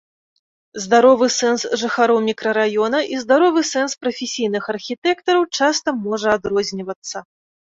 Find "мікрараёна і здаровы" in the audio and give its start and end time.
2.29-3.61